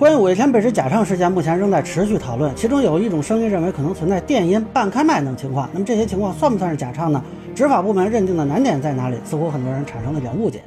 [0.00, 5.68] 关于五月天被指假唱事件，目前仍在持续讨论，其中有一种声音认为可能存在电音、半开麦等情况。
[5.74, 7.22] 那么这些情况算不算是假唱呢？
[7.54, 9.18] 执法部门认定的难点在哪里？
[9.26, 10.62] 似乎很多人产生了点误解。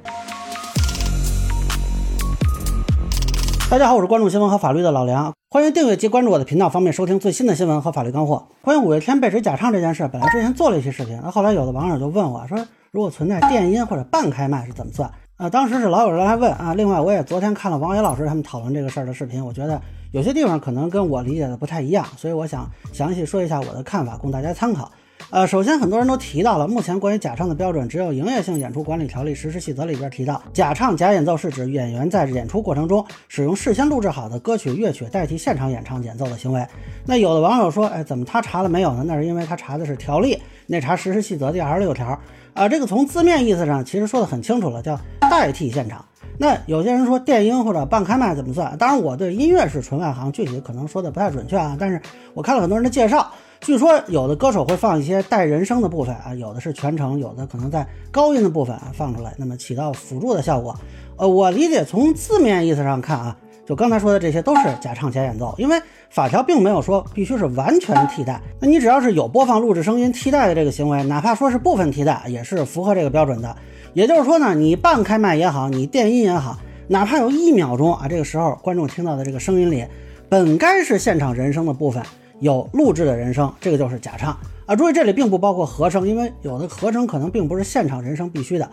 [3.72, 8.50] 大家好，我是关注新闻和法律的老梁，欢迎订阅及关注我的频道，方便收听最新的新闻和法律干货。
[8.62, 15.12] 关于五月天被指假唱这件事，本来之前做了一期视频，那后来有的网友就问我说，如果存在电音或者半开麦是怎么算？
[15.36, 16.76] 啊，当时是老有人来问啊。
[16.76, 24.92] 另外，我也昨天看了王野老师他们讨论这个事儿的视频，我觉得有些地方可能跟我理解的不太一样，所以我想详细说一下我的看法，供大家参考。
[25.32, 36.64] 呃，首先很多人都提到了，目前关于假唱的标准只有《营业性演出管理条例实施细则》里边提到，假唱、假演奏是指演员在演出过程中使用事先录制好的歌曲、乐曲代替现场演唱演奏的行为。
[37.06, 39.04] 那有的网友说，哎，怎么他查了没有呢？
[39.06, 42.18] 那是因为他查的是条例，那查实施细则第二十六条
[42.54, 42.68] 啊。
[42.70, 46.04] 这个从字面意思上其实说的很清楚了，叫代替现场。
[46.38, 48.76] 那有些人说电音或者半开麦怎么算？
[48.78, 51.78] 当然，我对音乐是纯外行，具体可能说的不太准确啊。
[51.80, 52.02] 但是
[52.34, 53.30] 我看了很多人的介绍。
[53.62, 60.76] 据说有的歌手会放一些带人声的部分啊，有的是全程，有的可能在高音的部分啊放出来，那么起到辅助的效果。
[61.16, 68.42] 呃，我理解从字面意思上看啊，就刚才说的这些都是假唱假演奏，因为法条并没有说必须是完全替代。
[68.60, 73.56] 那你只要是有播放录制声音替代的这个行为，哪怕说是部分替代，也是符合这个标准的。
[73.94, 79.86] 也就是说呢，你半开麦也好，你电音也好，哪怕有一秒钟啊，这个时候观众听到的这个声音里，
[80.28, 82.04] 本该是现场人声的部分。
[82.44, 84.76] 有录制的人声，这个就是假唱啊！
[84.76, 88.70] 注意，这里并不包括和声，因为有的和声可能并不是现场人声必须的，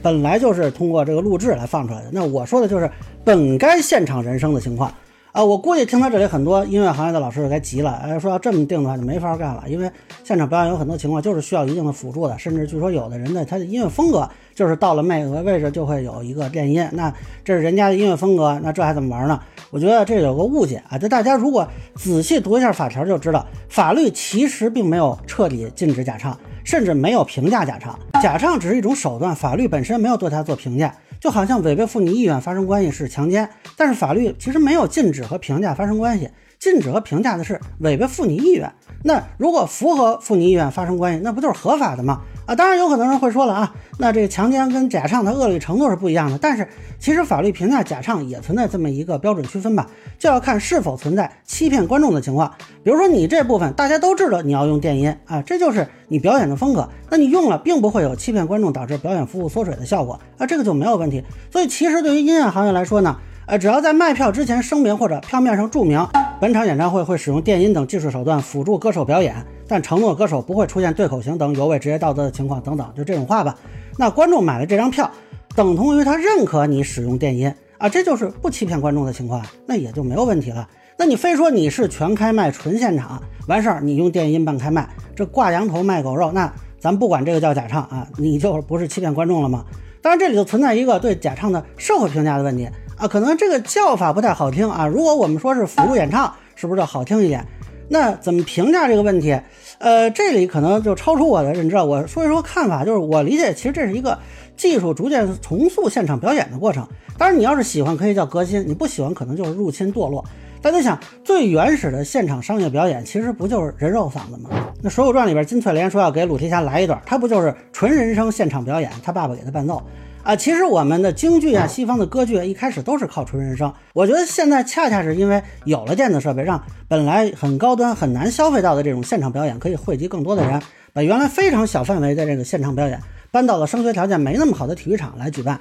[0.00, 2.08] 本来就是通过这个录制来放出来的。
[2.10, 2.90] 那我说的就是
[3.22, 4.90] 本该现场人声的情况
[5.32, 5.42] 啊！
[5.42, 9.90] 我估计听到这里，很多音乐行业的老师该急了，哎，说要这么定的话就没法干了，因为
[10.22, 17.10] 现场表演有很多情况就是需要一定的辅助的，甚至据说有的人的他的音乐风格就是到了那个位置就会有一个电音，那
[17.42, 19.40] 这是人家的音乐风格，那这还怎么玩呢？
[19.70, 20.98] 我觉得这有个误解啊！
[20.98, 27.98] 就大家如果仔细读一下法条，就知道法律其实并没有彻底禁止假唱，甚至没有评价假唱。
[28.22, 30.94] 假唱只是一种手段，法律本身没有对他做评价。
[31.20, 36.28] 就好像违背妇女意愿发生关系是强奸，但是法律其实没有禁止和评价发生关系，
[36.58, 38.68] 禁止和评价的是违背妇女意愿。
[39.04, 42.20] 那如果符合妇女意愿发生关系，那不就是合法的吗？
[42.46, 46.36] 啊，当然有很多人会说了啊，那这个强奸跟假唱的恶劣程度是不一样的。
[46.38, 46.66] 但是
[46.98, 49.86] 其实法律评价假唱也存在这么一个标准区分吧，
[50.18, 52.52] 就要看是否存在欺骗观众的情况。
[52.82, 61.22] 比如说你这部分大家都知道你要用电音啊，这就是你表演的风格，那你用了并不会有欺骗观众导致表演服务缩水的效果啊，这个就没有问题。
[61.50, 63.16] 所以其实对于音乐行业来说呢。
[63.52, 66.02] 呃，只要在卖票之前声明或者票面上注明，
[66.40, 69.36] 本场演唱会会使用电音等技术手段辅助歌手表演，
[69.68, 73.54] 但承诺歌手不会出现对口型等有违职业道德的情况等等，就这种话吧。
[73.98, 75.10] 那观众买了这张票，
[75.54, 80.66] 等同于他认可你使用电音啊，这就是不欺骗观众的情况，那也就没有问题了。
[80.96, 89.62] 那你非说你是全开麦纯现场完事儿，你用电音半开麦，这挂羊头卖狗肉，那咱不管这个叫假唱啊，你就不是欺骗观众了吗？
[90.00, 92.66] 当然这里头存在一个对假唱的社会评价的问题。
[93.02, 94.86] 啊，可能这个叫法不太好听啊。
[94.86, 97.44] 如果我们说是辅助演唱，是不是就好听一点？
[97.88, 99.36] 那怎么评价这个问题？
[99.78, 101.84] 呃，这里可能就超出我的认知了。
[101.84, 104.16] 我说一说看法，就是我理解，其实这是一个
[104.56, 106.86] 技术逐渐重塑现场表演的过程。
[107.18, 110.24] 当然，你要是喜欢，可以叫革新；你不喜欢，可能就是入侵堕落。
[110.62, 114.48] 大家想，最原始的现场商业表演，其实不就是人肉嗓子吗？
[114.80, 118.88] 那《水浒传》里边，金翠莲说要给鲁提辖来一段，他不就是纯人声现场表演？
[119.02, 119.82] 他爸爸给他伴奏。
[120.24, 123.72] 啊，其实我们的京剧啊，西方的歌剧啊一开始都是靠纯人声。
[123.92, 130.62] 我觉得现在恰恰是因为有了电子设备，让本来很高端、很难消费到的这种现场表演，可以惠及更多的人，
[130.92, 133.00] 把原来非常小范围的这个现场表演
[133.32, 135.60] 搬到了声学条件没那么好的体育场来举办。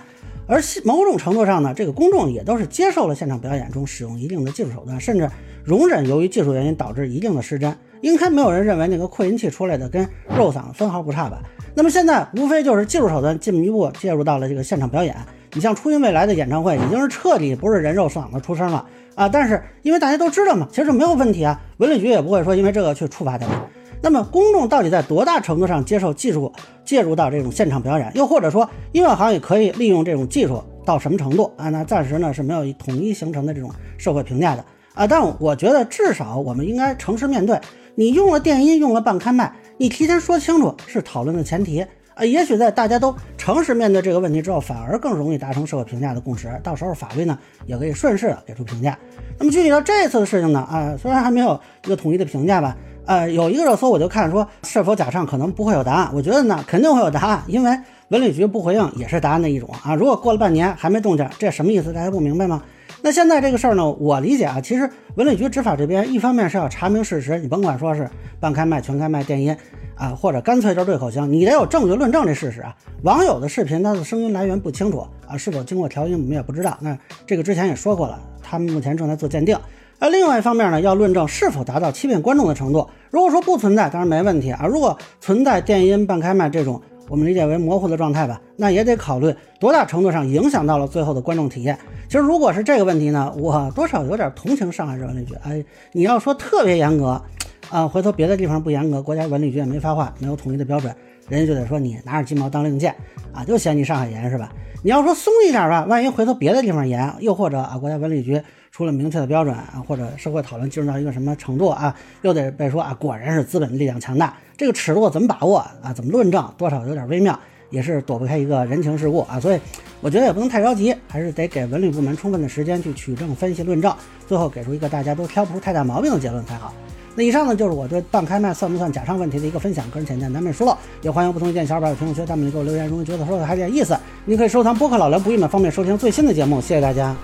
[0.51, 5.29] 而某种程度上呢，这个公众也都是接受了现场表演中使用一定的技术手段，甚至
[5.63, 7.73] 容忍由于技术原因导致一定的失真。
[8.01, 10.05] 应该没有人认为那个扩音器出来的跟
[10.37, 11.41] 肉嗓分毫不差吧？
[11.73, 15.15] 那么现在无非就是技术手段进一步介入到了这个现场表演。
[15.53, 18.85] 你像初音未来的演唱会，已经是彻底不是人肉嗓子出声了
[19.15, 19.29] 啊！
[19.29, 23.55] 但是因为大家都知道嘛，其实没有问题啊，文旅局也不会说因为这个去处罚他们。
[24.03, 26.51] 那么公众到底在多大程度上接受技术
[26.83, 28.11] 介入到这种现场表演？
[28.15, 31.69] 又或者说音乐行业可以利用这种技术到什么程度啊？
[31.69, 34.65] 那暂时呢是没有统一形成的这种社会评价的
[34.95, 35.05] 啊。
[35.05, 37.59] 但我觉得至少我们应该诚实面对。
[37.93, 42.23] 你用了电音，用了半开麦，你提前说清楚是讨论的前提啊。
[42.25, 46.49] 也许在大家都诚实面对这个问题之后，反而更容易达成社会评价的共识。
[46.63, 48.97] 到时候法律呢也可以顺势的给出评价。
[49.37, 52.75] 那么具体到这次的事情呢，啊，虽然还没有一个统一的评价吧，
[53.05, 56.09] 呃，有一个热搜我就看说是否假唱可能不会有答案。
[56.13, 57.77] 我觉得呢肯定会有答案，因为
[58.09, 59.95] 文旅局不回应也是答案的一种啊。
[59.95, 61.91] 如果过了半年还没动静，这什么意思？
[61.91, 62.61] 大家不明白吗？
[63.01, 68.07] 那现在这个事儿呢，我理解啊，其实文旅局执法这边一方面是要查明事实，你甭管说是
[68.39, 69.57] 半开麦、全开麦、电音
[69.95, 72.75] 啊，或者干脆就是对口型，你得有证据论证这事实啊。
[73.01, 76.77] 网友的视频它的声音来源不清楚啊，是否经过调音我们也不知道。
[76.79, 76.95] 那
[77.25, 79.57] 这个之前也说过了，他们目前正在做鉴定。
[80.01, 82.89] 而另外一方面呢，要论证是否达到欺骗观众的程度。
[83.09, 84.65] 如果说不存在，当然没问题啊。
[84.65, 86.81] 如果存在电音半开麦这种。
[87.09, 91.77] 我们理解为模糊的状态吧，那也得考虑多大程度上影响到了最后的观众体验。
[92.07, 95.33] 其实如果是这个问题呢，我多少有点同情上海市文旅局。
[95.43, 95.61] 哎，
[95.91, 97.21] 你要说特别严格，
[97.69, 100.95] 啊，回头别的地方不严格，国家文旅局也没发话，没有统一的标准，
[101.27, 102.95] 人家就得说你拿着鸡毛当令箭
[103.33, 104.49] 啊，就嫌你上海严是吧？
[104.83, 108.41] 你要说松一点吧，万一回头别的地方严，又或者啊，国家文旅局。
[108.71, 114.33] 出了明确的标准啊，或者社会讨论进入到一个什么程度啊，又得被说啊，果然是资本力量强大。
[114.55, 115.91] 这个尺度怎么把握啊？
[115.93, 116.51] 怎么论证？
[116.57, 117.37] 多少有点微妙，
[117.69, 119.37] 也是躲不开一个人情世故啊。
[119.37, 119.59] 所以
[119.99, 123.93] 我觉得也不能太着急，还是得给文旅部门充分的时间去取证、分析、论证，
[124.25, 126.73] 最后给出一个大家都挑不出太大毛病的结论才好。
[127.21, 136.59] 以上呢，就是我对半开麦算不算假唱问题的一个分享，个人浅见难免说了，也欢迎不同意见小伙伴在评论区下面给我留言，如果觉得说的还有点意思，您可以收藏播客老梁不郁闷，方便收听最新的节目。
[136.61, 137.15] 谢谢大家。